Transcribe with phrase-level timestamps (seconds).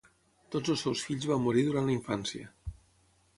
[0.53, 2.51] Tots els seus fills van morir durant la infància.